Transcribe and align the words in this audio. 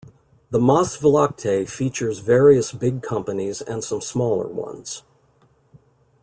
The 0.49 0.57
Maasvlakte 0.57 1.69
features 1.69 2.21
various 2.21 2.71
big 2.71 3.03
companies 3.03 3.61
and 3.61 3.83
some 3.83 4.01
smaller 4.01 4.47
ones. 4.47 5.03